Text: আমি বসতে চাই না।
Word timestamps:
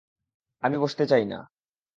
আমি 0.63 0.77
বসতে 0.77 1.03
চাই 1.05 1.25
না। 1.25 1.39